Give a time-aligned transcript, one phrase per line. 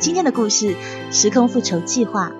[0.00, 0.74] 今天的故事
[1.12, 2.32] 《时空复仇计划》，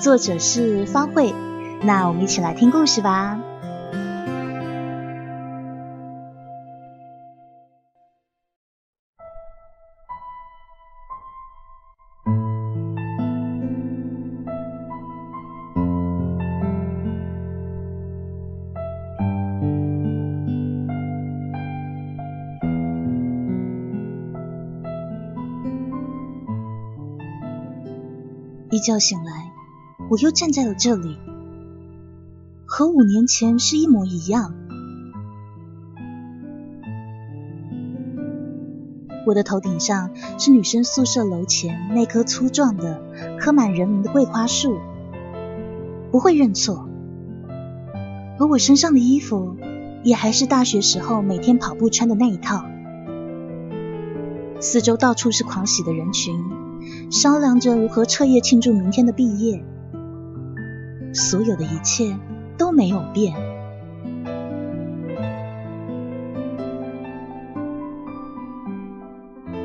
[0.00, 1.34] 作者是方慧。
[1.82, 3.51] 那我们一起来听故事吧。
[28.82, 29.52] 一觉醒来，
[30.10, 31.16] 我又站在了这里，
[32.66, 34.54] 和五年前是一模一样。
[39.24, 43.00] 我的头顶上是女生宿舍楼前那棵粗壮的、
[43.38, 44.80] 刻满人名的桂花树，
[46.10, 46.88] 不会认错。
[48.40, 49.56] 而我身上的衣服
[50.02, 52.64] 也还是大学时候每天跑步穿的那一套。
[54.58, 56.61] 四周到处是狂喜的人群。
[57.12, 59.62] 商量着如何彻夜庆祝明天的毕业，
[61.12, 62.18] 所有的一切
[62.56, 63.34] 都没有变。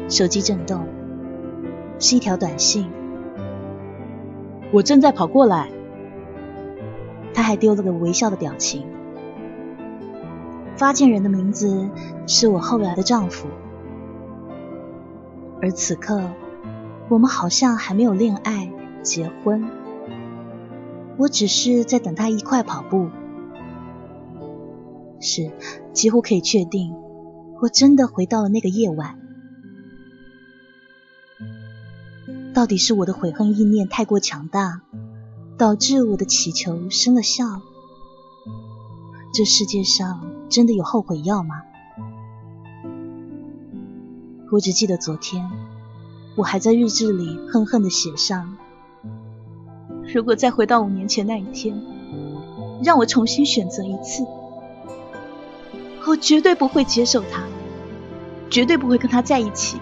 [0.10, 0.86] 手机震动，
[2.00, 2.90] 是一条短信。
[4.74, 5.70] 我正在跑过来。
[7.34, 8.86] 他还丢了个微笑的表情。
[10.76, 11.90] 发件人的名字
[12.26, 13.48] 是我后来的丈夫，
[15.62, 16.22] 而此刻。
[17.10, 19.66] 我们好像还没有恋爱、结婚，
[21.18, 23.10] 我只是在等他一块跑步。
[25.20, 25.52] 是，
[25.94, 26.94] 几乎可以确定，
[27.62, 29.20] 我真的回到了那个夜晚。
[32.54, 34.82] 到底是我的悔恨意念太过强大，
[35.58, 37.62] 导致我的祈求生了效？
[39.34, 41.64] 这世界上真的有后悔药吗？
[44.52, 45.50] 我只记得昨天。
[46.38, 48.56] 我还在日志里恨恨的写上：
[50.14, 51.82] 如果再回到五年前那一天，
[52.84, 54.24] 让我重新选择一次，
[56.06, 57.42] 我绝对不会接受他，
[58.52, 59.80] 绝对不会跟他在一起。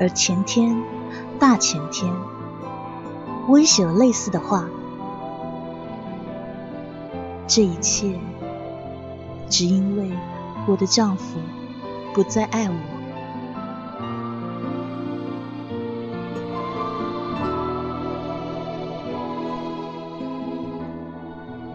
[0.00, 0.82] 而前天、
[1.38, 2.10] 大前天，
[3.46, 4.66] 我也写了类似的话。
[7.46, 8.18] 这一切，
[9.50, 10.10] 只因为
[10.66, 11.38] 我的丈夫。
[12.16, 12.74] 不再爱我。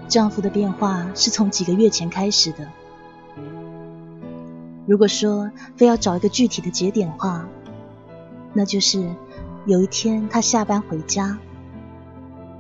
[0.07, 2.67] 丈夫的变化是从几个月前开始的。
[4.87, 7.45] 如果说非要找一个具体的节点话，
[8.51, 9.05] 那就是
[9.67, 11.37] 有一天他下班回家，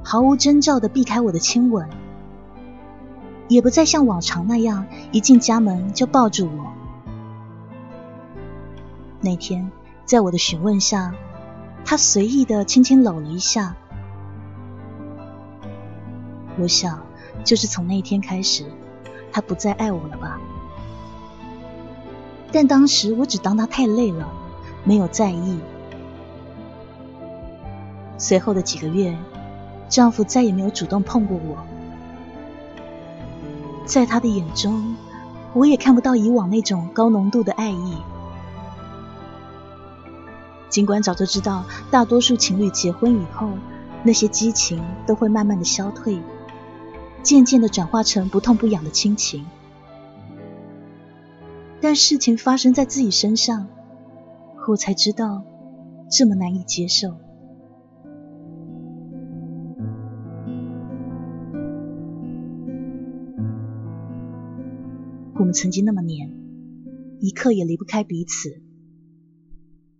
[0.03, 1.89] 毫无征兆的避开我的亲吻，
[3.47, 6.80] 也不再像往常那样一进家门就抱住我。
[9.21, 9.71] 那天，
[10.03, 11.13] 在我的询问下，
[11.85, 13.75] 他随意的轻轻搂了一下。
[16.57, 16.99] 我想，
[17.43, 18.65] 就是从那天开始，
[19.31, 20.39] 他不再爱我了吧？
[22.51, 24.27] 但当时我只当他太累了，
[24.83, 25.59] 没有在意。
[28.17, 29.15] 随后的几个月，
[29.87, 31.57] 丈夫再也没有主动碰过我。
[33.85, 34.95] 在他的眼中，
[35.53, 37.97] 我也看不到以往那种高浓度的爱意。
[40.71, 43.49] 尽管早就知道，大多数情侣结婚以后，
[44.03, 46.19] 那些激情都会慢慢的消退，
[47.21, 49.45] 渐渐的转化成不痛不痒的亲情。
[51.81, 53.67] 但事情发生在自己身上，
[54.69, 55.43] 我才知道
[56.09, 57.09] 这么难以接受。
[65.33, 66.31] 我们曾经那么黏，
[67.19, 68.61] 一刻也离不开彼此。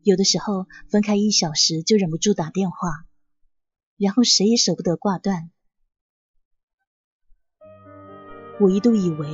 [0.04, 3.06] 有的时候分开一小时就忍不住打电话，
[3.98, 5.52] 然后谁也舍不得挂断。
[8.60, 9.28] 我一度以为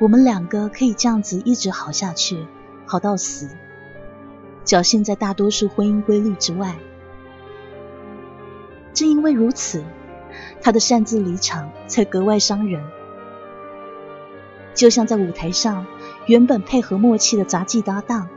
[0.00, 2.44] 我们两个可以这样子一直好下去，
[2.86, 3.48] 好到死，
[4.64, 6.76] 侥幸在大多数婚姻规律之外。
[8.94, 9.84] 正因为如此，
[10.60, 12.84] 他的擅自离场才格外伤人。
[14.74, 15.86] 就像在舞台上，
[16.26, 18.28] 原本配合默契的杂技搭档。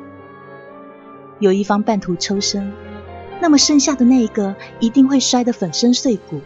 [1.41, 2.71] 有一方半途抽身，
[3.41, 6.39] 那么剩下的那一个一定会摔得粉身碎骨。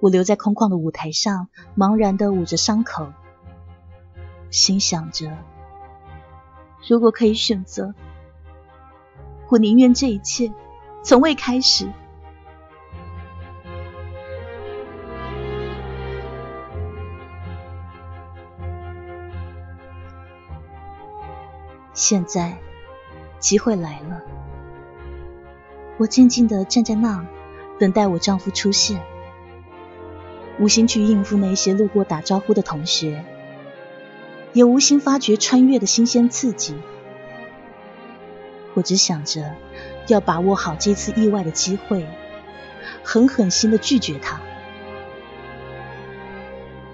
[0.00, 3.06] 我留在空旷的舞台上，茫然的捂着伤口，
[4.50, 5.30] 心想着：
[6.88, 7.94] 如果可以选择，
[9.48, 10.52] 我宁愿这一切
[11.04, 11.88] 从未开始。
[21.94, 22.58] 现在
[23.38, 24.20] 机会来了，
[25.96, 27.24] 我静静的站在那，
[27.78, 29.00] 等待我丈夫出现，
[30.58, 33.24] 无心去应付那些路过打招呼的同学，
[34.52, 36.74] 也无心发掘穿越的新鲜刺激。
[38.74, 39.54] 我只想着
[40.08, 42.04] 要把握好这次意外的机会，
[43.04, 44.40] 狠狠心的拒绝他，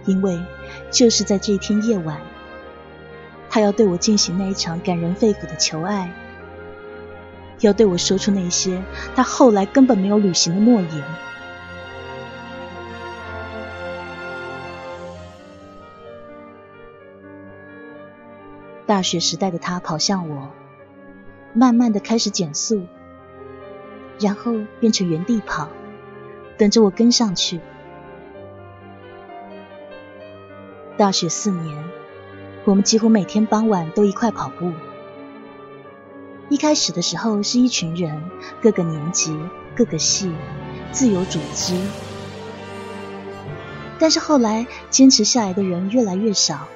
[0.05, 0.39] 因为
[0.91, 2.21] 就是在这天夜晚。
[3.51, 6.15] 他要对我进行那一场感人肺腑的求爱，
[7.59, 8.81] 要对我说出那些
[9.17, 11.05] 他后来根本没有履行的诺言。
[18.87, 20.49] 大学时代的他跑向我，
[21.53, 22.87] 慢慢的开始减速，
[24.21, 25.69] 然后变成原地跑，
[26.57, 27.61] 等着我跟上去。
[30.97, 31.90] 大学四年。
[32.71, 34.73] 我们几乎每天傍晚都一块跑步。
[36.49, 38.31] 一开始的时候是一群人，
[38.63, 39.37] 各个年级、
[39.75, 40.33] 各个系，
[40.93, 41.75] 自由组织。
[43.99, 46.69] 但是后来坚持下来的人越来越少，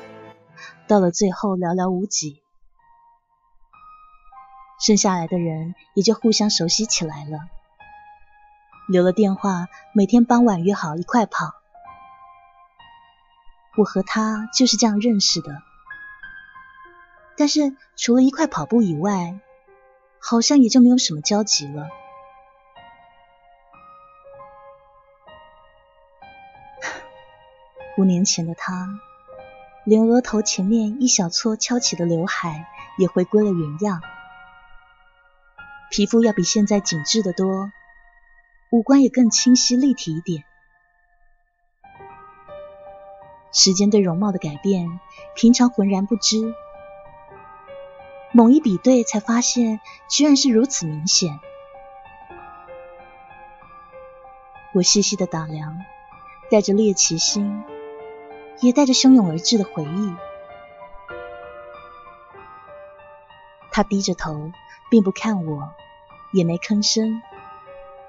[0.89, 2.43] 到了最后寥寥无几。
[4.85, 7.39] 剩下来的人也就互相熟悉起来了，
[8.89, 11.55] 留了电话，每天傍晚约好一块跑。
[13.77, 15.63] 我和他就是这样认识的。
[17.37, 19.39] 但是除了一块跑步以外，
[20.21, 21.89] 好像也就没有什么交集了。
[27.97, 28.89] 五年前的他，
[29.85, 32.67] 连额头前面一小撮翘起的刘海
[32.99, 34.01] 也回归了原样，
[35.91, 37.71] 皮肤要比现在紧致的多，
[38.71, 40.45] 五官也更清晰立体一点。
[43.53, 44.99] 时间对容貌的改变，
[45.37, 46.55] 平常浑然不知。
[48.37, 49.79] 猛一比对，才发现
[50.09, 51.39] 居然是如此明显。
[54.73, 55.79] 我细细的打量，
[56.51, 57.63] 带着猎奇心，
[58.61, 60.17] 也带着汹涌而至的回忆。
[63.71, 64.51] 他低着头，
[64.91, 65.73] 并不看我，
[66.33, 67.23] 也没吭声，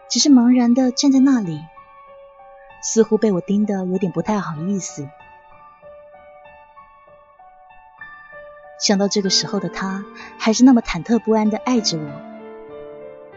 [0.09, 1.63] 只是茫然的站在那里，
[2.81, 5.07] 似乎被我盯得有点不太好意思。
[8.85, 10.05] 想到这个时候的他，
[10.37, 12.05] 还是那么忐忑不安的爱着我，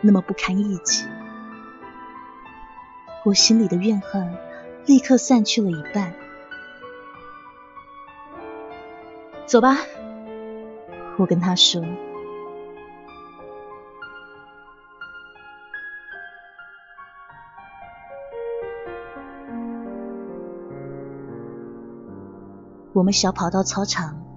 [0.03, 1.07] 那么不堪一击，
[3.25, 4.37] 我心里的怨恨
[4.85, 6.13] 立刻散去了一半。
[9.47, 9.79] 走吧，
[11.17, 11.83] 我跟他说。
[22.93, 24.28] 我们小跑到操场。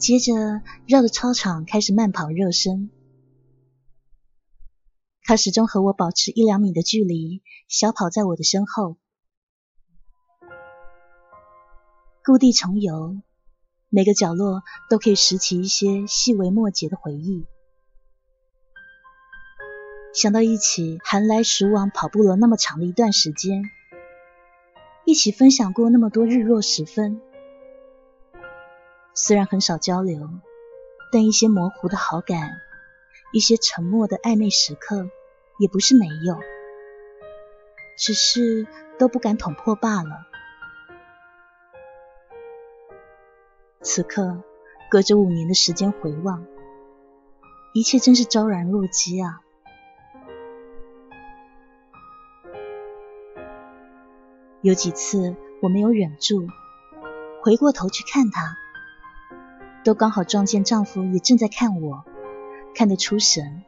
[0.00, 2.88] 接着绕着操场开始慢跑热身，
[5.22, 8.96] 他始终和我保持一两米的距离，小跑在我的身后。
[12.24, 13.20] 故地重游，
[13.90, 17.44] 每个角落都可以拾起一些细微末节的回忆。
[20.14, 23.62] 想到一起寒来暑往跑步了那么长的一段时间，
[25.04, 27.20] 一起分享过那么多日落时分。
[29.14, 30.30] 虽然很少交流，
[31.12, 32.60] 但一些模糊的好感，
[33.32, 35.10] 一些沉默的暧昧时刻，
[35.58, 36.38] 也不是没有，
[37.98, 38.66] 只是
[38.98, 40.26] 都不敢捅破罢了。
[43.82, 44.42] 此刻，
[44.90, 46.46] 隔着五年的时间回望，
[47.74, 49.40] 一切真是昭然若揭啊！
[54.62, 56.46] 有几次我没有忍住，
[57.42, 58.56] 回过头去看他。
[59.82, 62.04] 都刚好撞见丈夫也正在看我，
[62.74, 63.64] 看得出神，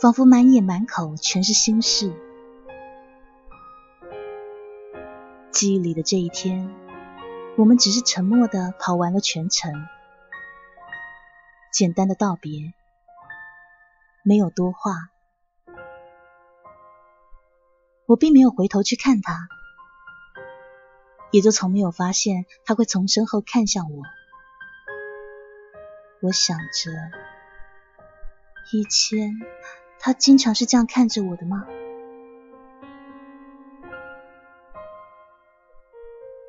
[0.00, 2.12] 仿佛满眼满口全是心事。
[5.50, 6.72] 记忆里的这一天，
[7.56, 9.72] 我们只是沉默的跑完了全程，
[11.72, 12.72] 简单的道别，
[14.22, 15.10] 没有多话。
[18.06, 19.48] 我并没有回头去看他，
[21.32, 24.02] 也就从没有发现他会从身后看向我。
[26.26, 26.90] 我想着，
[28.72, 29.30] 以前
[30.00, 31.68] 他经常是这样看着我的吗？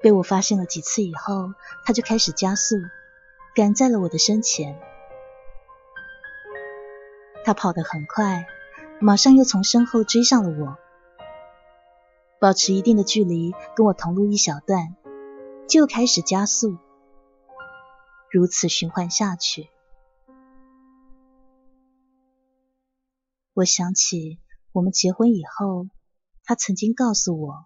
[0.02, 1.54] 被我发现了几次以后，
[1.86, 2.78] 他就开始加速，
[3.54, 4.80] 赶在了我的身前。
[7.46, 8.48] 他跑得很快，
[9.00, 10.78] 马上又从身后追上了我，
[12.40, 14.96] 保持一定的距离，跟我同路一小段，
[15.70, 16.80] 就开始加速。
[18.38, 19.68] 如此循环下去。
[23.56, 24.38] 我想起
[24.72, 25.88] 我们结婚以后
[26.44, 27.66] 他曾经告诉我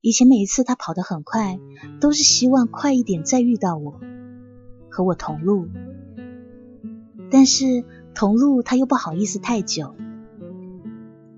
[0.00, 1.58] 以前每一次他跑得很快
[2.00, 4.00] 都是希望快一点再遇到我
[4.88, 5.66] 和我同路。
[7.32, 9.96] 但是同路他又不好意思太久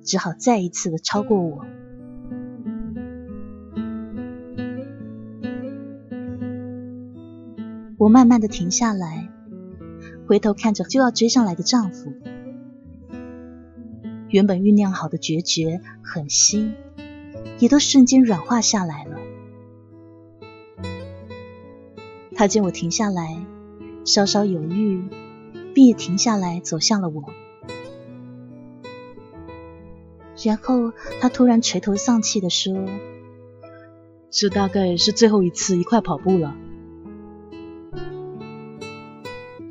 [0.05, 1.65] 只好再一次的超过我。
[8.03, 9.29] 我慢慢的停下来，
[10.27, 12.13] 回头看着就要追上来的丈夫。
[14.29, 16.75] 原本酝酿好的决绝、狠心，
[17.61, 19.19] 也都瞬间软化下来了。
[22.35, 23.47] 他见我停下来，
[24.05, 25.05] 稍稍犹豫，
[25.73, 27.23] 并也停下来走向了我。
[30.43, 32.85] 然后他突然垂头丧气的说
[34.29, 36.57] ：“这大概是最后一次一块跑步了。”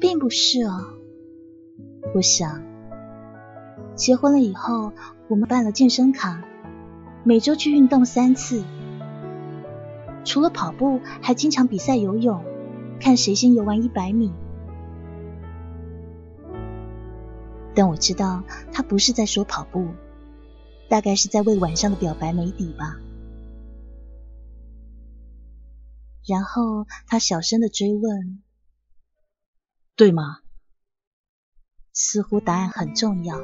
[0.02, 0.96] 并不是啊，
[2.16, 2.64] 我想，
[3.96, 4.92] 结婚了以后，
[5.30, 6.44] 我们办了健身卡，
[7.24, 8.64] 每周去运动三次，
[10.26, 12.44] 除了跑步，还经常比赛游泳，
[13.00, 14.34] 看谁先游完一百米。
[17.76, 18.44] 但我知道
[18.74, 19.90] 他不是在说跑步，
[20.90, 22.98] 大概是在为晚上的表白没底吧。
[26.28, 28.42] 然后他小声的追问。
[29.96, 30.40] 对吗？
[31.94, 33.38] 似乎答案很重要。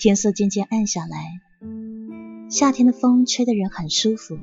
[0.00, 1.40] 天色渐渐暗下来，
[2.50, 4.36] 夏天的风吹得人很舒服。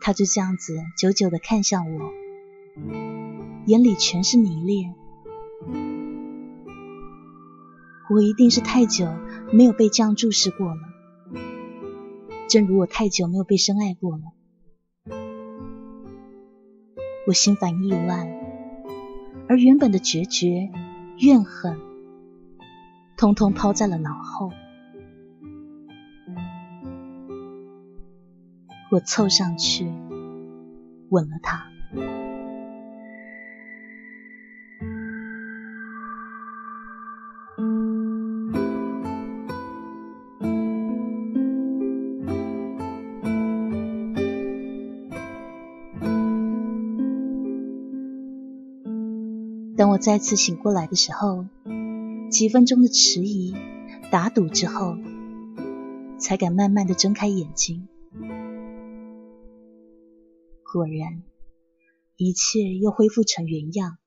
[0.00, 2.10] 他就这样子久久的看向我，
[3.66, 4.94] 眼里全是迷恋。
[8.08, 9.06] 我一定是太久
[9.52, 10.87] 没有被这样注视过了。
[12.48, 14.22] 正如我太久没有被深爱过了，
[17.26, 18.26] 我心烦意乱，
[19.48, 20.70] 而原本的决绝、
[21.18, 21.78] 怨恨，
[23.18, 24.50] 通通抛在了脑后。
[28.90, 29.84] 我凑上去，
[31.10, 31.66] 吻了他。
[50.00, 51.44] 再次醒过来的时候，
[52.30, 53.54] 几分钟的迟疑、
[54.12, 54.96] 打赌之后，
[56.20, 57.88] 才敢慢慢的睁开眼睛。
[60.72, 61.24] 果然，
[62.16, 63.98] 一切又恢复成原样，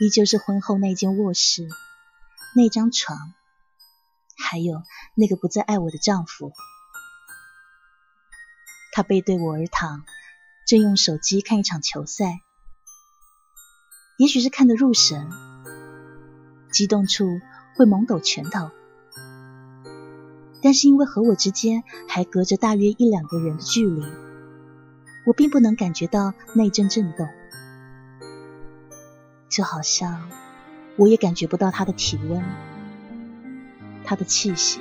[0.00, 1.66] 依旧是婚后那间卧室、
[2.54, 3.16] 那张床，
[4.36, 4.82] 还有
[5.16, 6.52] 那个不再爱我的丈夫。
[8.92, 10.04] 他背对我而躺。
[10.66, 12.40] 正用手机看一场球赛，
[14.18, 15.28] 也许是看得入神，
[16.72, 17.26] 激动处
[17.76, 18.70] 会猛抖拳头。
[20.62, 24.02] 但是因为和我之间还隔着大约一两个人的距离，
[25.26, 27.28] 我并不能感觉到那阵震动，
[29.50, 30.30] 就好像
[30.96, 32.42] 我也感觉不到他的体温，
[34.02, 34.80] 他的气息。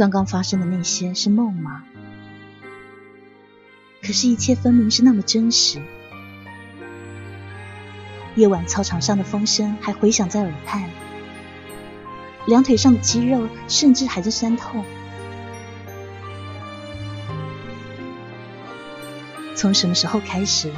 [0.00, 1.84] 刚刚发生的那些是梦吗？
[4.00, 5.78] 可是，一切分明是那么真实。
[8.34, 10.88] 夜晚操场上的风声还回响在耳畔，
[12.46, 14.82] 两腿上的肌肉甚至还在酸痛。
[19.54, 20.72] 从什么时候开始，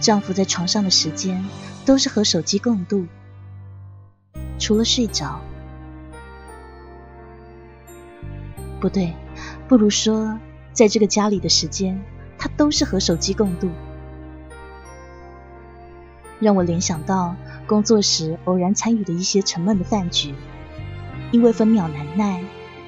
[0.00, 1.46] 丈夫在床上的时间
[1.86, 3.06] 都是和手机共度，
[4.58, 5.40] 除了睡着。
[8.84, 9.14] 不对，
[9.66, 10.38] 不如说，
[10.74, 11.98] 在这个家里的时间，
[12.36, 13.70] 他都是和手机共度，
[16.38, 17.34] 让我联想到
[17.66, 20.34] 工作时偶然参与的一些沉闷的饭局，
[21.32, 22.44] 因为分秒难耐，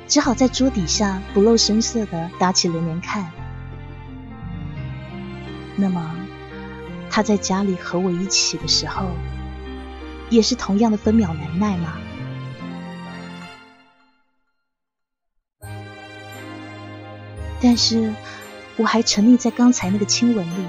[0.06, 3.30] 只好在桌底下不露声色的打起连连看。
[5.76, 6.14] 那么，
[7.08, 9.06] 他在家里和我一起的时候，
[10.28, 11.94] 也是同样的分秒难耐吗？
[17.60, 18.12] 但是，
[18.76, 20.66] 我还沉溺在刚才那个亲吻里，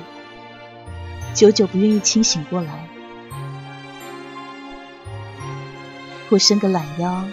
[1.33, 2.87] 久久不愿意清醒过来。
[6.29, 7.23] 我伸个懒腰，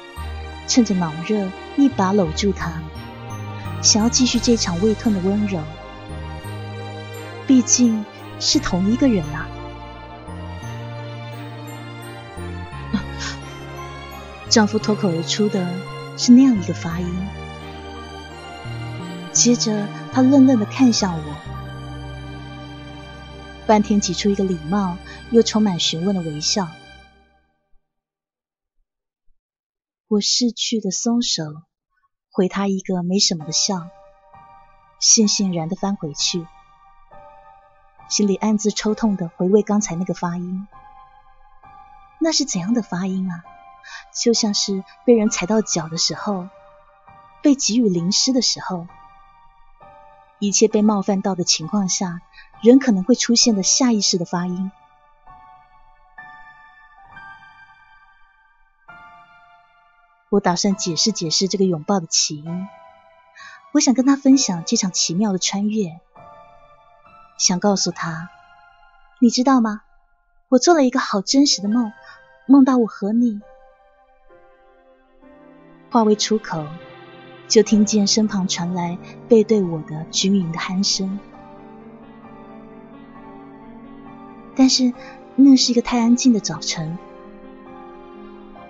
[0.67, 2.73] 趁着脑热，一把搂住他，
[3.83, 5.61] 想要继续这场胃痛的温柔。
[7.47, 8.05] 毕竟
[8.41, 9.47] 是同一个人啊！
[14.49, 15.67] 丈夫脱口而出的
[16.17, 17.27] 是那样一个发音，
[19.35, 21.37] 接着他愣愣的看向我，
[23.67, 24.97] 半天挤出一个礼貌
[25.33, 26.69] 又充满询问的微笑。
[30.07, 31.43] 我逝去的松手，
[32.31, 33.89] 回他一个没什么的笑，
[35.01, 36.47] 悻悻然的翻回去，
[38.09, 40.69] 心里暗自抽痛的回味刚才那个发音，
[42.21, 43.43] 那是怎样的发音啊？
[44.15, 46.49] 就像是被人踩到脚的时候，
[47.43, 48.87] 被给予淋湿的时候，
[50.39, 52.21] 一切被冒犯到的情况下，
[52.63, 54.71] 人可能会出现的下意识的发音。
[60.31, 62.69] 我打算解释解释这个拥抱的起因，
[63.73, 66.01] 我想跟他分享这场奇妙的穿越，
[67.39, 68.31] 想告诉他，
[69.21, 69.83] 你知道吗？
[70.49, 71.93] 我做了一个好真实的梦，
[72.47, 73.41] 梦到我和你。
[75.91, 76.67] 话未出口，
[77.55, 81.21] 就听见身旁传来背对我的均匀的鼾声，
[84.57, 84.93] 但是
[85.37, 86.99] 那是一个太安静的早晨，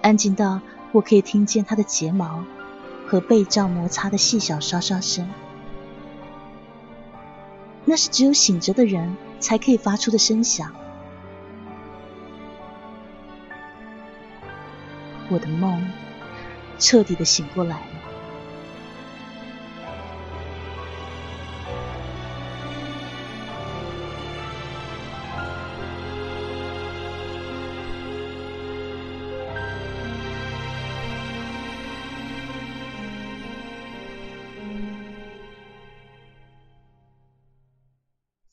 [0.02, 0.60] 安静到。
[0.92, 2.44] 我可以听见他的睫毛
[3.06, 5.30] 和被罩摩擦的细小刷刷声，
[7.86, 10.70] 那是只有醒着的人才可以发出的声响。
[15.30, 15.90] 我的梦
[16.78, 17.80] 彻底的醒过来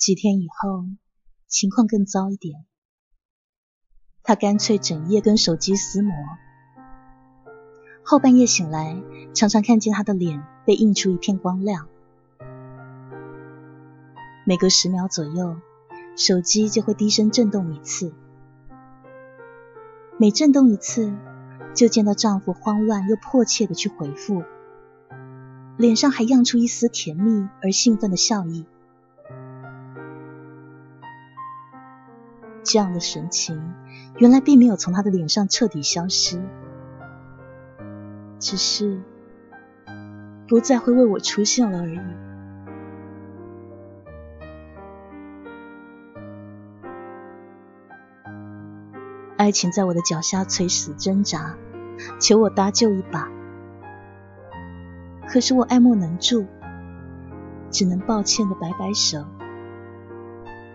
[0.02, 0.86] 几天以后，
[1.48, 2.66] 情况更糟一点。
[4.24, 6.12] 他干脆整夜跟手机撕磨，
[8.04, 9.00] 后半夜醒来，
[9.36, 11.88] 常常看见他的脸被映出一片光亮。
[14.44, 15.58] 每隔十秒左右，
[16.18, 18.12] 手机就会低声震动一次，
[20.18, 21.14] 每震动一次，
[21.76, 24.42] 就见到丈夫慌乱又迫切的去回复，
[25.78, 28.66] 脸上还漾出一丝甜蜜而兴奋的笑意。
[32.64, 33.74] 这样的神情，
[34.18, 36.42] 原来并没有从他的脸上彻底消失，
[38.40, 39.02] 只是
[40.48, 42.00] 不再会为我出现了而已。
[49.38, 51.56] 爱情在我的脚下垂死挣扎，
[52.20, 53.28] 求我搭救一把，
[55.28, 56.46] 可是我爱莫能助，
[57.72, 59.26] 只能抱歉的摆摆手。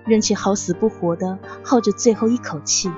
[0.06, 2.90] 任其好死不活的耗着最后一口气，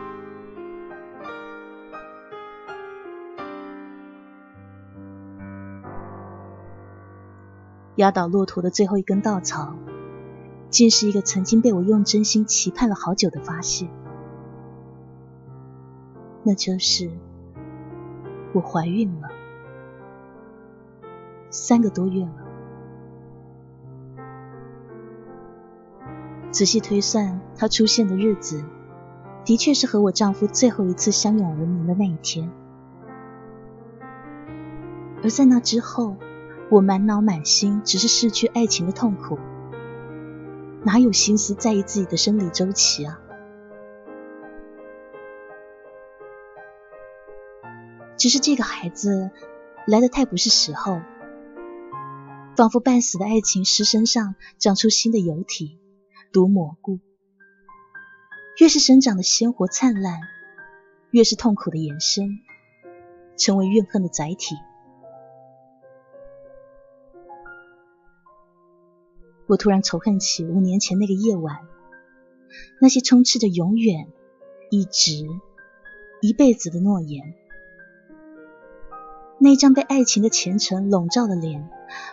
[7.96, 9.74] 压倒骆驼的最后一根稻草，
[10.68, 13.88] 竟是一个曾经被我用真心期盼了好久的发现，
[16.42, 17.10] 那就是
[18.52, 19.30] 我怀孕了，
[21.48, 22.47] 三个多月了。
[26.50, 28.64] 仔细推算，他出现的日子，
[29.44, 32.50] 的确是和我丈夫最后一次相拥而眠的那一天。
[35.22, 36.16] 而在那之后，
[36.70, 39.38] 我满脑满心只是失去爱情的痛苦，
[40.84, 43.20] 哪有心思在意自己的生理周期啊？
[48.16, 49.30] 只是这个孩子
[49.86, 51.00] 来的太不是时候，
[52.56, 55.78] 仿佛半死的爱情尸身上长出新的油体。
[56.30, 56.98] 毒蘑菇，
[58.58, 60.20] 越是生长的鲜活灿烂，
[61.10, 62.38] 越是痛苦的延伸，
[63.36, 64.56] 成为怨恨的载体。
[69.46, 71.60] 我突然仇恨起五年前那个夜晚，
[72.78, 74.06] 那些充斥着永远、
[74.70, 75.26] 一直、
[76.20, 77.34] 一辈子的诺言，
[79.38, 81.70] 那张被爱情的虔诚笼罩的脸，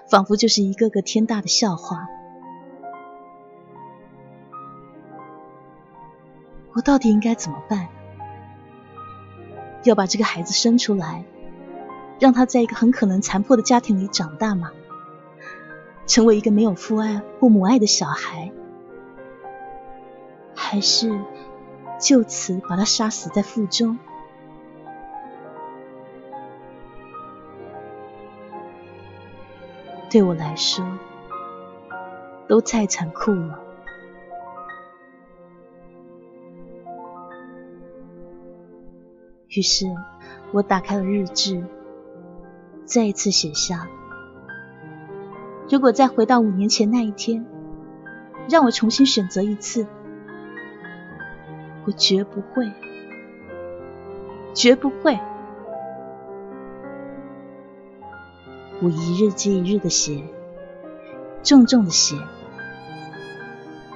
[0.10, 2.08] 仿佛就是一个个天大的笑话。
[6.86, 7.90] 到底应该怎么办？
[9.84, 11.26] 要把这个孩子生出来，
[12.20, 14.72] 让他在一个很可能残破的家庭里长大吗？
[16.08, 18.52] 成为一个没有父爱或母爱的小孩，
[20.56, 21.20] 还是
[22.00, 23.98] 就此把他杀死在腹中？
[30.12, 30.86] 对我来说，
[32.48, 33.65] 都太残酷了。
[39.56, 39.86] 于是，
[40.52, 41.64] 我打开了日志，
[42.84, 43.88] 再一次写下：
[45.70, 47.46] 如果再回到五年前那一天，
[48.50, 49.88] 让我重新选择一次，
[51.86, 52.70] 我绝不会，
[54.54, 55.18] 绝不会。
[58.82, 60.22] 我一日接一日的写，
[61.44, 62.18] 重重的写，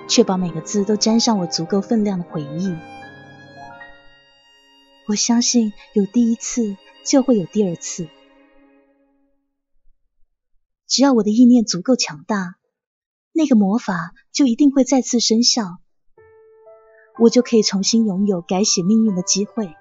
[0.07, 2.73] 确保每个字都沾上我足够分量的回忆。
[5.09, 8.07] 我相信有第一次就会有第二次，
[10.85, 12.57] 只要我的意念足够强大，
[13.31, 15.79] 那个魔法就一定会再次生效，
[17.17, 19.73] 我就可以重新拥有改写命运的机会。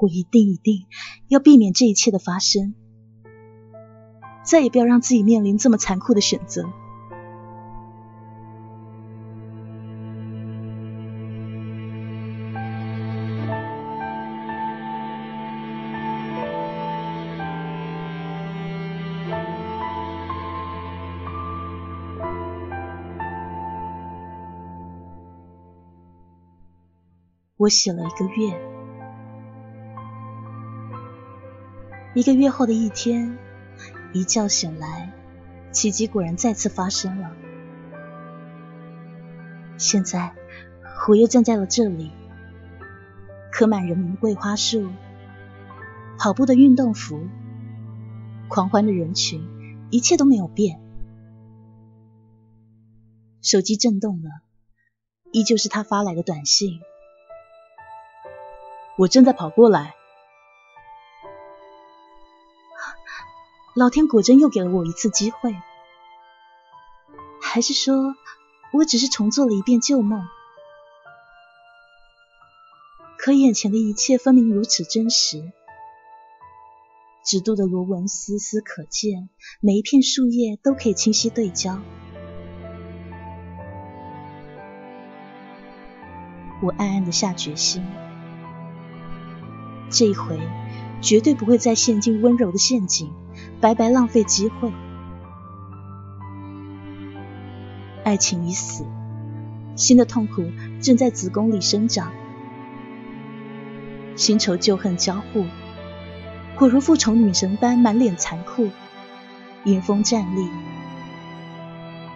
[0.00, 0.88] 我一定一定
[1.28, 2.74] 要避免这一切的发生，
[4.44, 6.68] 再也不要让自己面临这么残酷的选择。
[27.64, 28.60] 我写了一个月，
[32.14, 33.38] 一个月后的一天，
[34.12, 35.10] 一觉醒来，
[35.72, 37.34] 奇迹果然再次发生了。
[39.78, 40.34] 现在
[41.08, 42.10] 我又站在了这里，
[43.50, 44.90] 刻满人民的桂花树，
[46.18, 47.26] 跑步的运动服，
[48.48, 49.42] 狂欢的人群，
[49.88, 50.82] 一切都没有变。
[53.40, 54.28] 手机震动了，
[55.32, 56.80] 依旧是他发来的短信。
[58.96, 59.94] 我正在跑过来，
[63.74, 65.56] 老天果真又给了我一次机会，
[67.42, 68.14] 还是说
[68.72, 70.24] 我只是重做了一遍旧梦？
[73.18, 75.50] 可眼前的一切分明如此真实，
[77.24, 79.28] 指肚的螺纹丝丝可见，
[79.60, 81.80] 每一片树叶都可以清晰对焦。
[86.62, 87.84] 我暗暗的下决心。
[89.94, 90.40] 这一回
[91.00, 93.12] 绝对不会再陷进温柔的陷阱，
[93.60, 94.72] 白白浪费机会。
[98.02, 98.84] 爱情已死，
[99.76, 102.10] 新的痛苦正在子宫里生长，
[104.16, 105.44] 新仇旧恨交互，
[106.58, 108.70] 我如复仇女神般满脸残酷，
[109.62, 110.48] 迎风站立，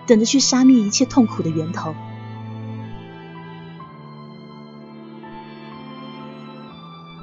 [0.09, 1.95] 等着去杀灭一切痛苦的源头。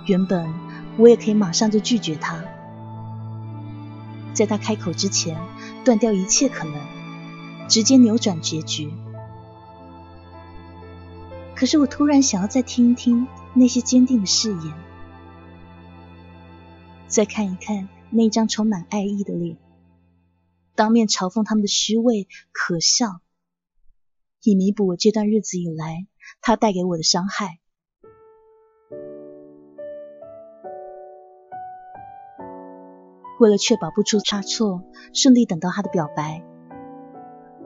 [0.05, 0.53] 原本
[0.97, 2.43] 我也可以马上就拒绝他，
[4.33, 5.39] 在他开口之前
[5.83, 6.79] 断掉一切可能，
[7.67, 8.91] 直接扭转结局。
[11.55, 14.73] 可是我突然想要再听一听那些坚定的誓言，
[17.07, 19.57] 再看一看那张充满爱意的脸，
[20.75, 23.21] 当面嘲讽他们的虚伪可笑，
[24.43, 26.05] 以弥补我这段日子以来
[26.41, 27.59] 他带给我的伤害。
[33.39, 34.81] 为了确保不出差错，
[35.13, 36.41] 顺利等到他的表白，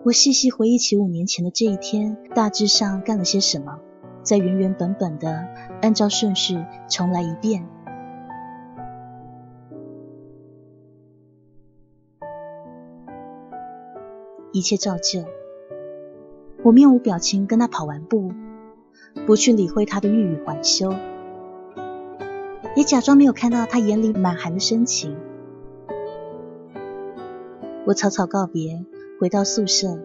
[0.04, 3.80] 我细细回忆起五年前的这一天，大致上干了些什么，
[4.24, 5.48] 再原原本本的
[5.82, 7.68] 按照顺序重来一遍。
[14.52, 15.24] 一切照旧，
[16.64, 18.32] 我面无表情跟他跑完步，
[19.28, 20.96] 不去理会他的欲语还休，
[22.76, 25.16] 也假装没有看到他眼里满含的深情。
[27.86, 28.84] 我草草告别，
[29.20, 29.98] 回到宿舍，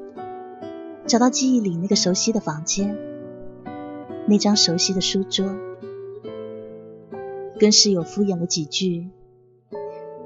[1.06, 2.96] 找到记忆里那个熟悉的房间，
[4.26, 5.44] 那张熟悉的书桌，
[7.58, 9.10] 跟室友敷衍了几句，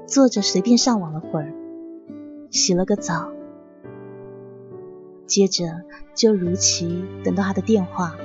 [0.05, 1.51] 坐着随便上网了会儿，
[2.51, 3.31] 洗了个澡，
[5.25, 5.65] 接着
[6.13, 8.15] 就如期等到他的电话。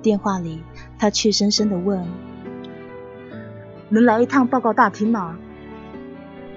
[0.00, 0.62] 电话里，
[0.98, 2.06] 他怯生生的问
[3.90, 5.36] ：“能来一趟报告大厅吗？”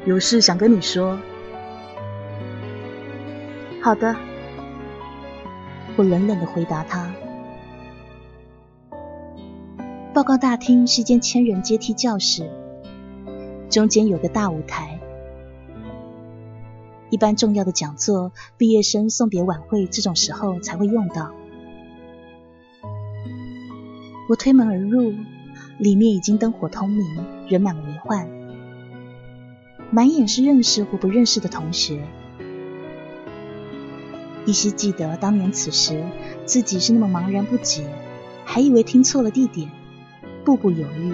[0.05, 1.19] 有事想跟你说。
[3.81, 4.15] 好的，
[5.95, 7.13] 我冷冷的回答他。
[10.13, 12.49] 报告大厅是一间千人阶梯教室，
[13.69, 14.99] 中间有个大舞台，
[17.09, 21.31] 一般重要的讲座、毕业生送别晚会这种时候才会用到。
[24.29, 25.13] 我推门而入，
[25.77, 27.05] 里面已经灯火通明，
[27.47, 28.38] 人满为患。
[29.91, 32.07] 满眼是认识或不认识的同学，
[34.45, 36.05] 依稀记得当年此时
[36.45, 37.87] 自己是那么茫然不解，
[38.45, 39.71] 还以为听错了地点，
[40.45, 41.13] 步步犹豫。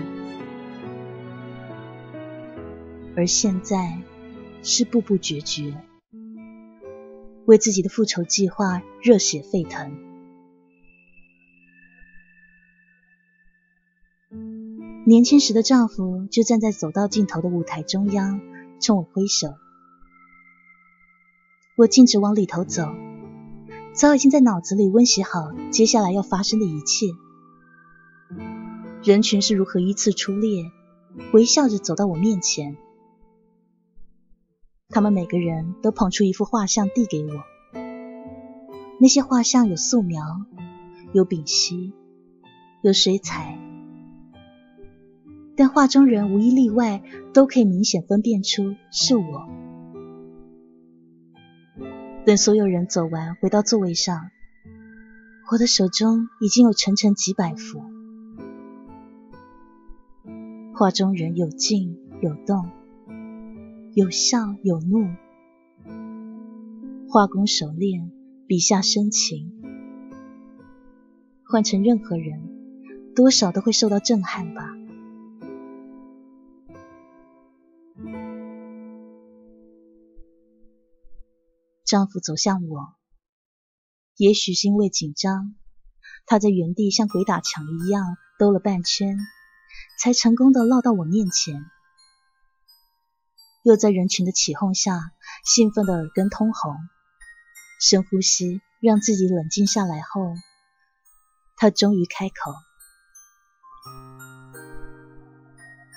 [3.15, 3.97] 而现在
[4.61, 5.73] 是步步决绝，
[7.45, 9.93] 为自己的复仇计划热血沸腾。
[15.05, 18.41] 年轻时的丈夫就站在走到尽头的舞台中央，
[18.79, 19.53] 冲我挥手。
[21.77, 22.83] 我径直往里头走，
[23.93, 27.07] 早已经在脑子里温习好接下来要发生的一切。
[29.03, 30.71] 人群是如何依次出列，
[31.33, 32.77] 微笑着走到我面前。
[34.89, 37.43] 他们每个人都捧出一幅画像递给我。
[38.99, 40.23] 那些画像有素描，
[41.11, 41.91] 有丙烯，
[42.81, 43.59] 有水彩。
[45.57, 47.01] 但画中人无一例外
[47.33, 49.47] 都可以明显分辨出是我。
[52.25, 54.31] 等所有人走完，回到座位上，
[55.51, 57.83] 我的手中已经有成成几百幅。
[60.73, 62.69] 画中人有静有动，
[63.93, 65.07] 有笑有怒，
[67.07, 68.11] 画工熟练，
[68.47, 69.53] 笔下深情。
[71.47, 72.41] 换成任何人，
[73.15, 74.75] 多少都会受到震撼吧。
[81.85, 82.95] 丈夫走向我，
[84.17, 85.53] 也许是因为紧张，
[86.25, 89.19] 他在原地像鬼打墙一样兜了半圈，
[89.99, 91.63] 才成功的落到我面前。
[93.61, 95.11] 又在人群的起哄下，
[95.45, 96.75] 兴奋的耳根通红。
[97.79, 100.33] 深呼吸，让自己冷静下来后，
[101.55, 102.51] 他终于开口：“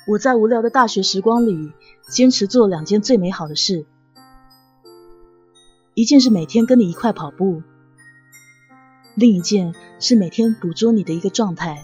[0.06, 1.72] 我在无聊的大学时光里，
[2.10, 3.86] 坚持做两件最美好的事。”
[5.98, 7.64] 一件是每天跟你一块跑步，
[9.16, 11.82] 另一件是每天捕捉你的一个状态，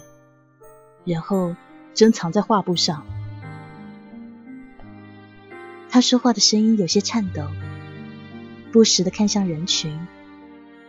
[1.03, 1.53] 然后
[1.93, 3.05] 珍藏在画布上。
[5.89, 7.41] 他说话的声音有些颤抖，
[8.71, 10.07] 不时的看向人群，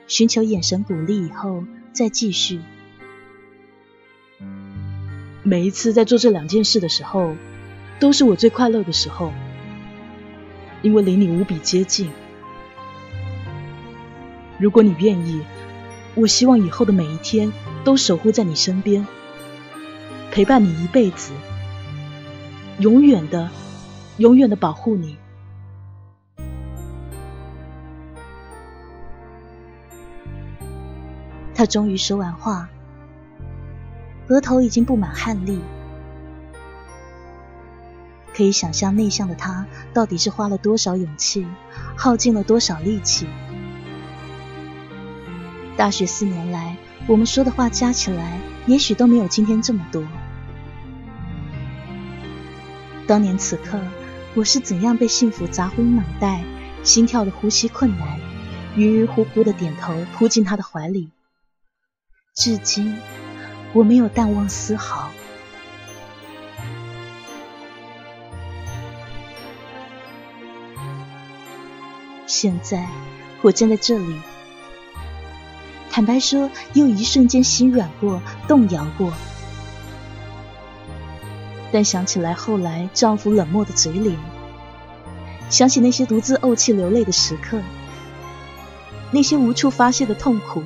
[0.06, 2.60] 寻求眼神鼓励，以后再继续。
[5.42, 7.34] 每一次在做这两件事的时候，
[7.98, 9.32] 都是我最快乐的时候，
[10.80, 12.08] 因为离你无比接近。
[14.58, 15.42] 如果你愿意，
[16.14, 17.52] 我希望以后的每一天
[17.84, 19.06] 都守护在你身边，
[20.30, 21.32] 陪伴你一辈子，
[22.78, 23.50] 永远的、
[24.16, 25.18] 永远的保护你。
[31.54, 32.68] 他终于说完话，
[34.28, 35.60] 额头已经布满汗粒，
[38.34, 41.46] 可以想象内向的他到底是花了多少勇气，
[41.96, 43.26] 耗尽了多少力气。
[45.76, 46.74] 大学四年来，
[47.06, 50.02] 我们说的话加起来，也许都没有今天这么多。
[53.06, 53.78] 当年此刻，
[54.34, 56.42] 我是怎样被幸福砸昏脑袋，
[56.82, 58.18] 心跳的呼吸困难，
[58.76, 61.10] 晕晕乎乎的点头扑进他的怀里。
[62.34, 62.96] 至今，
[63.74, 65.10] 我没有淡忘丝毫。
[72.26, 72.88] 现在，
[73.42, 74.18] 我站在这里。
[75.96, 79.14] 坦白说，又一瞬间心软过，动摇过。
[81.72, 84.14] 但想起来后来丈夫冷漠的嘴脸，
[85.48, 87.62] 想起那些独自怄气流泪的时刻，
[89.10, 90.62] 那些无处发泄的痛苦，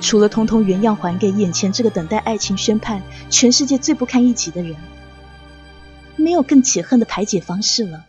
[0.00, 4.74] 除了通通原样还给眼前这个等待爱情宣判、全世界最不堪一击的人，
[6.16, 8.06] 没有更解恨的排解方式了。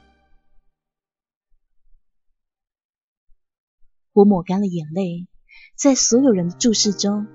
[4.20, 5.28] 我抹干了眼泪，
[5.76, 7.26] 在所有人的注视中，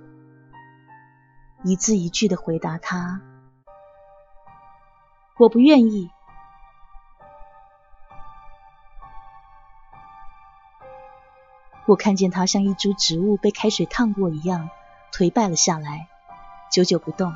[1.63, 3.23] 一字一句的回答他
[5.41, 6.11] ：“我不愿意。”
[11.89, 14.69] 我看见他像一株植物被开水烫过一样
[15.11, 16.09] 颓败了下来，
[16.71, 17.35] 久久不动。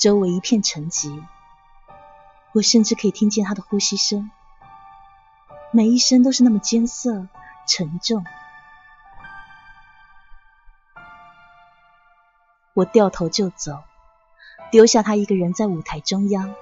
[0.00, 1.22] 周围一片沉寂，
[2.54, 4.32] 我甚至可以听见他的呼吸声。
[5.70, 7.28] 每一声都是那么艰涩、
[7.66, 8.24] 沉重。
[12.72, 13.82] 我掉头就走，
[14.70, 16.54] 丢下他一个人在舞台中央。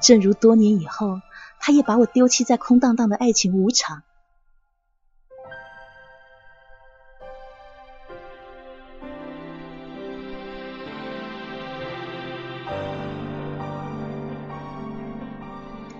[0.00, 1.20] 正如多年以后，
[1.58, 4.02] 他也把我丢弃在空荡荡的爱情舞场。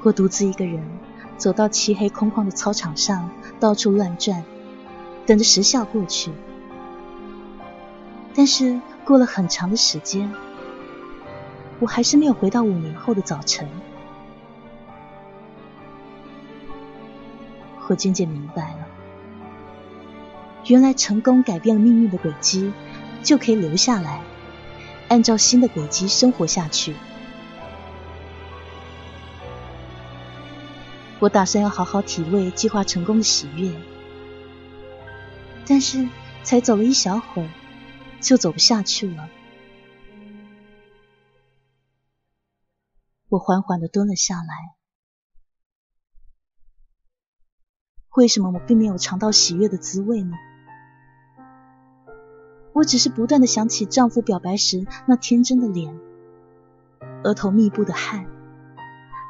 [0.03, 1.00] 我独自一个人。
[1.41, 4.45] 走到漆黑空旷的操场上，到处乱转，
[5.25, 6.31] 等着时效过去。
[8.35, 10.31] 但是过了很长的时间，
[11.79, 13.67] 我还是没有回到五年后的早晨。
[17.89, 18.87] 我渐渐明白了，
[20.67, 22.71] 原来成功改变了命运的轨迹，
[23.23, 24.21] 就可以留下来，
[25.09, 26.95] 按照新的轨迹生活下去。
[31.21, 33.79] 我打算要好好体味计划成功的喜悦，
[35.67, 36.09] 但是
[36.43, 37.51] 才走了一小会儿，
[38.21, 39.29] 就走不下去了。
[43.29, 44.75] 我缓缓的蹲了下来。
[48.17, 50.37] 为什么我并没有尝到喜悦的滋味呢？
[52.73, 56.01] 我只是不断的想起丈夫表白时那天真的脸，
[57.25, 58.27] 额头密布的汗，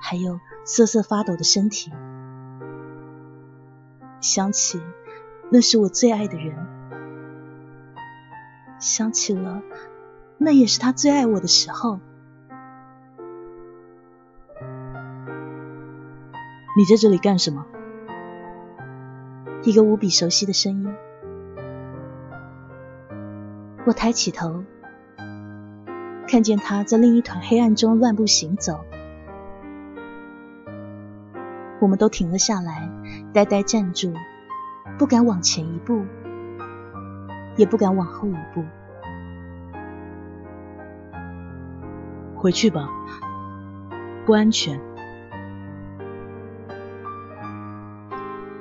[0.03, 0.38] 还有。
[0.72, 1.90] 瑟瑟发抖的身体，
[4.20, 4.80] 想起
[5.50, 6.54] 那是我最爱的人，
[8.78, 9.62] 想起了
[10.38, 11.98] 那也是他最爱我的时候。
[16.76, 17.66] 你在这里干什么？
[19.64, 20.94] 一个无比熟悉的声音。
[23.85, 24.62] 我抬起头，
[26.28, 28.85] 看见他在另一团黑暗中乱步行走。
[31.81, 32.90] 我们都停了下来，
[33.33, 34.12] 呆呆站住，
[34.99, 36.05] 不敢往前一步，
[37.57, 38.62] 也不敢往后一步。
[42.37, 42.87] 回去吧，
[44.27, 44.79] 不安全。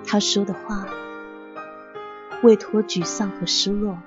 [0.06, 0.86] 他说的话
[2.42, 3.98] 未脱沮丧和失落。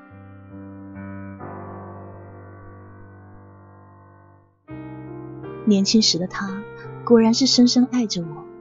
[5.64, 6.62] 年轻时的他，
[7.04, 8.51] 果然是深深爱着我。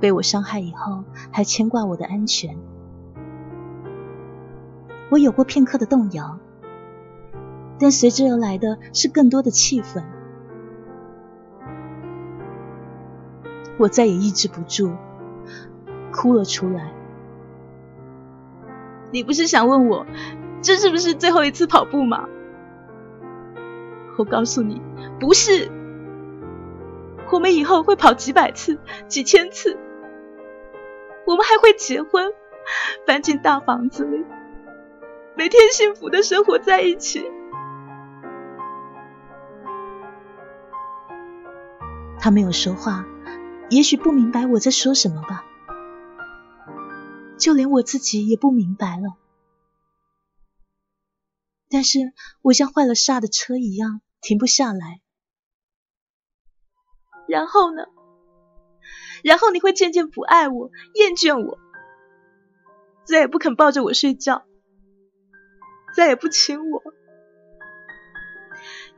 [0.00, 2.56] 被我伤害以后，还牵挂我的安全。
[5.10, 6.38] 我有过片刻的动摇，
[7.78, 10.04] 但随之而来的是更多的气愤。
[13.78, 14.92] 我再也抑制不住，
[16.12, 16.92] 哭了出来。
[19.12, 20.06] 你不是想问我，
[20.60, 22.28] 这是不是最后一次跑步吗？
[24.18, 24.80] 我告诉你，
[25.20, 25.70] 不是。
[27.30, 28.78] 我们以后会跑几百次、
[29.08, 29.78] 几千次。
[31.26, 32.32] 我们还会结婚，
[33.04, 34.24] 搬进大房子里，
[35.36, 37.30] 每天幸福的生活在一起。
[42.20, 43.04] 他没有说话，
[43.70, 45.44] 也许不明白我在说什么吧。
[47.38, 49.16] 就连我自己也不明白了。
[51.68, 51.98] 但是
[52.40, 55.00] 我像坏了刹的车一样停不下来。
[57.28, 57.82] 然后呢？
[59.22, 61.58] 然后你会渐渐不爱我，厌倦我，
[63.04, 64.44] 再也不肯抱着我睡觉，
[65.94, 66.82] 再也不亲我，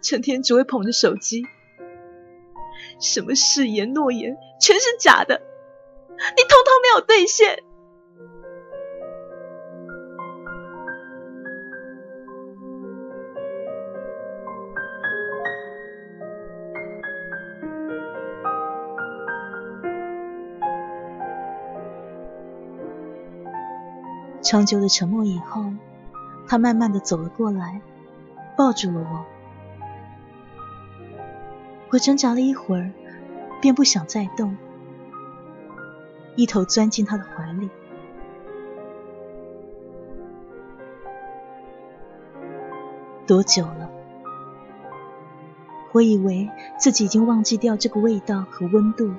[0.01, 1.47] 成天只会捧着手机，
[3.01, 5.41] 什么誓言诺言全是假的，
[6.09, 7.63] 你通通没有兑现。
[24.49, 25.63] 长久的沉默以后，
[26.47, 27.83] 他慢慢的走了过来，
[28.57, 29.27] 抱住了我。
[31.91, 32.91] 我挣扎了一会儿，
[33.61, 34.57] 便不想再动，
[36.35, 37.69] 一头钻进他的怀里。
[43.27, 43.91] 多久了？
[45.93, 49.13] 我以为自己已经忘记掉这个味道和温度，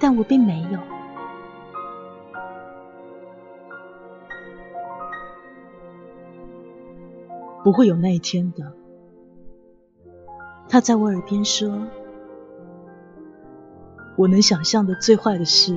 [0.00, 0.80] 但我并没有。
[7.62, 8.72] 不会有那一天的。
[10.68, 11.88] 他在我耳边说
[14.16, 15.76] ：“我能想象的最坏的事，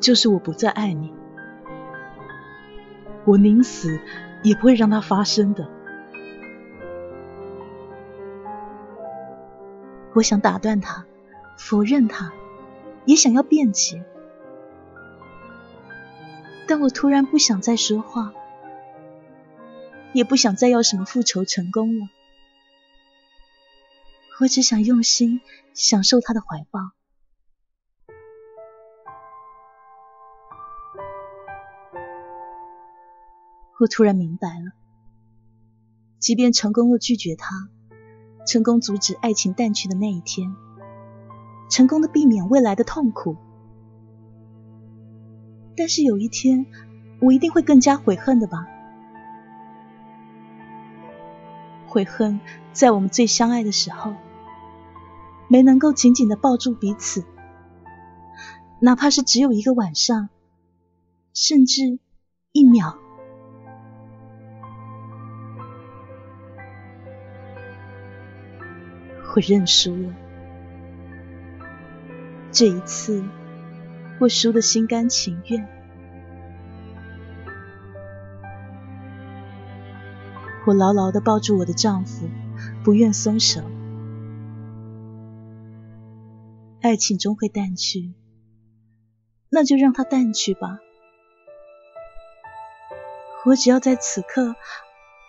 [0.00, 1.12] 就是我不再爱你。
[3.24, 4.00] 我宁死
[4.42, 5.68] 也不会让它发生的。”
[10.14, 11.04] 我想打断他，
[11.56, 12.32] 否认他，
[13.04, 14.04] 也想要辩解，
[16.66, 18.32] 但我突然不想再说话。
[20.18, 22.08] 也不想再要什么复仇成功了，
[24.40, 25.40] 我只想用心
[25.74, 26.90] 享受他的怀抱。
[33.78, 34.72] 我突然明白了，
[36.18, 37.68] 即便成功了拒绝他，
[38.44, 40.56] 成功阻止爱情淡去的那一天，
[41.70, 43.36] 成功的避免未来的痛苦。
[45.76, 46.66] 但是有一天，
[47.20, 48.66] 我一定会更加悔恨的吧？
[51.98, 52.38] 悔恨
[52.72, 54.14] 在我们最相爱的时候，
[55.48, 57.24] 没能够紧紧的抱住彼此，
[58.78, 60.28] 哪怕是只有一个晚上，
[61.34, 61.98] 甚至
[62.52, 62.96] 一秒。
[69.34, 70.14] 我认输了，
[72.52, 73.24] 这一次
[74.20, 75.77] 我输得心甘情愿。
[80.68, 82.28] 我牢牢地抱住我的丈夫，
[82.84, 83.62] 不愿松手。
[86.82, 88.12] 爱情终会淡去，
[89.48, 90.78] 那就让它淡去吧。
[93.46, 94.56] 我只要在此刻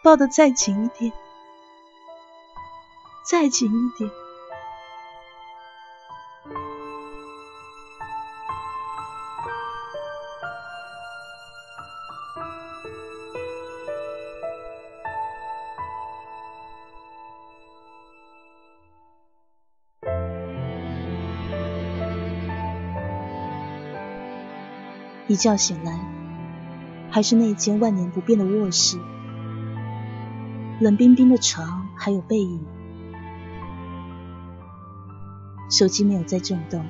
[0.04, 1.14] 抱得再紧一点。
[3.26, 4.12] 再紧一点。
[25.40, 25.98] 一觉醒来，
[27.10, 29.00] 还是那间万年不变的卧室，
[30.82, 32.60] 冷冰冰的床，还有背影。
[35.70, 36.86] 手机没有再震动，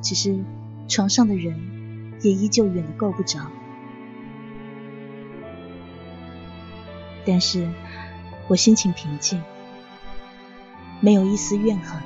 [0.00, 0.42] 只是
[0.88, 3.40] 床上的人也依旧远的够不着。
[7.26, 7.68] 但是
[8.48, 9.42] 我心情平静，
[11.00, 12.00] 没有一丝怨恨。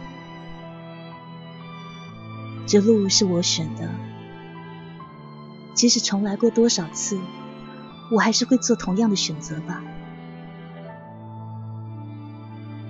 [2.66, 3.88] 这路是我选的，
[5.76, 7.20] 即使重来过多少次，
[8.10, 9.84] 我还是会做同样的选择吧。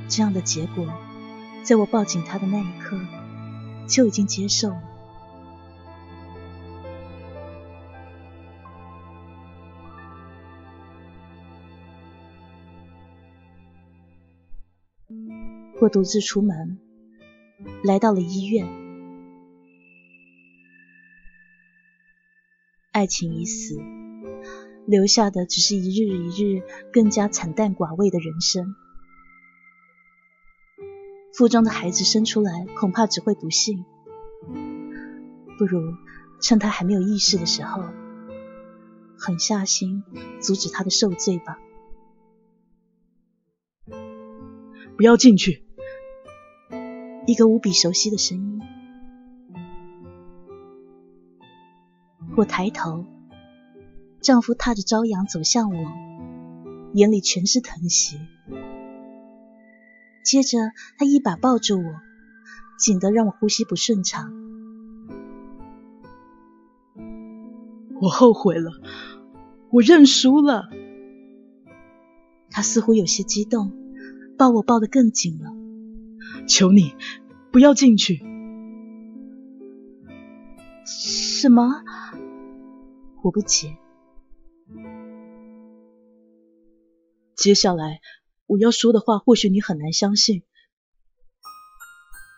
[0.08, 0.86] 这样的结果。
[1.64, 2.96] 在我抱紧他的那一刻，
[3.88, 4.82] 就已经接受了。
[15.80, 16.78] 我独自出门，
[17.82, 18.85] 来到了医院。
[22.96, 23.78] 爱情已死，
[24.86, 26.62] 留下的只是一日一日
[26.94, 28.74] 更加惨淡寡味的人生。
[31.34, 33.84] 腹中的孩子生出来，恐怕只会不幸。
[35.58, 35.92] 不如
[36.40, 37.82] 趁他还没有意识的时候，
[39.18, 40.02] 狠下心
[40.40, 41.58] 阻止他的受罪吧。
[44.96, 45.62] 不要进去！
[47.26, 48.62] 一个无比熟悉的声音。
[52.36, 53.06] 我抬头，
[54.20, 55.92] 丈夫踏着朝阳走向我，
[56.92, 58.18] 眼里全是疼惜。
[60.22, 60.58] 接着，
[60.98, 61.94] 他一把抱住我，
[62.78, 64.34] 紧得让我呼吸不顺畅。
[68.02, 68.70] 我后悔了，
[69.70, 70.68] 我认输了。
[72.50, 73.72] 他似乎有些激动，
[74.36, 75.52] 抱我抱得更紧了。
[76.46, 76.94] 求你
[77.50, 78.22] 不要进去。
[80.84, 81.82] 什么？
[83.26, 83.76] 我不解。
[87.36, 88.00] 接下来。
[88.48, 90.44] 我要说的话，或许你很难相信。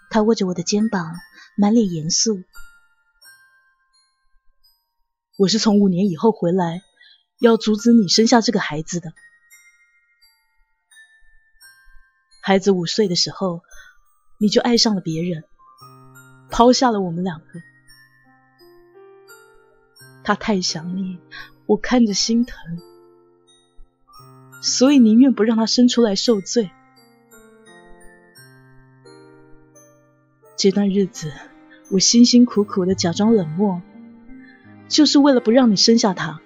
[0.09, 1.14] 他握着我的肩膀，
[1.59, 2.43] 满脸严肃。
[5.36, 6.80] 我是从五年以后回来，
[7.41, 9.12] 要阻止你生下这个孩子的。
[12.41, 13.61] 孩子五岁的时候，
[14.41, 15.45] 你就爱上了别人，
[16.51, 17.61] 抛下了我们两个。
[20.28, 21.18] 他太想你，
[21.64, 22.58] 我看着心疼。
[24.60, 26.70] 所以宁愿不让他生出来受罪。
[30.54, 31.32] 这段日子，
[31.90, 33.80] 我辛辛苦苦的假装冷漠，
[34.86, 36.42] 就是为了不让你生下他。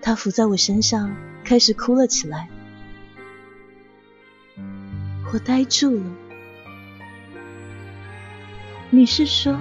[0.00, 2.48] 他伏在我身上，开始哭了起来。
[5.32, 6.23] 我呆住了。
[8.94, 9.58] 你是说，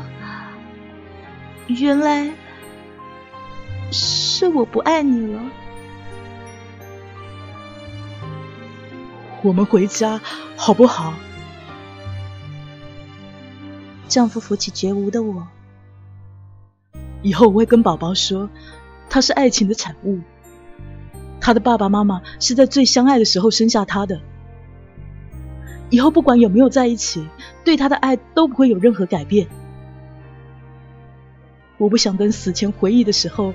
[1.66, 2.32] 原来？
[3.92, 5.42] 是我不爱你了。
[9.42, 10.22] 我们回家
[10.56, 11.16] 好不好？
[14.08, 15.48] 丈夫扶起绝无的我。
[17.24, 18.52] 以后我会跟宝宝说，
[19.10, 20.22] 他是爱情的产物。
[21.42, 24.22] 他的爸爸妈妈是在最相爱的时候生下他的。
[25.94, 27.30] 以后不管有没有在一起
[27.64, 29.48] 对他的爱都不会有任何改变。
[31.78, 33.54] 我不想等死前回忆的时候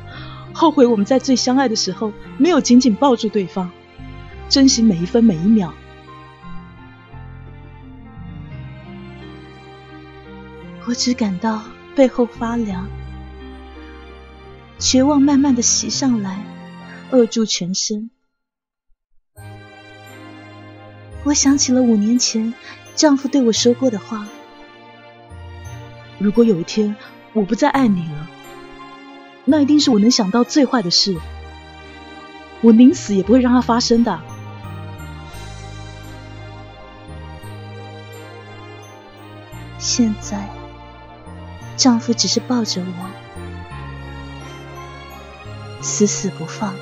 [0.55, 3.73] 后悔我们在最相爱的时候没有紧紧抱住对方
[4.49, 5.75] 珍惜每一分每一秒。
[10.87, 11.65] 我只感到
[11.97, 12.89] 背后发凉
[14.79, 16.41] 绝望慢慢的袭上来
[17.11, 18.11] 扼住全身。
[21.29, 22.55] 我想起了五年前
[22.97, 24.27] 丈夫对我说过的话：
[26.19, 26.97] 如果有一天
[27.35, 28.27] 我不再爱你了，
[29.45, 31.15] 那一定是我能想到最坏的事。
[32.63, 34.19] 我宁死也不会让它发生的。
[39.79, 40.49] 现在，
[41.77, 43.11] 丈夫只是抱着我，
[45.83, 46.75] 死死不放。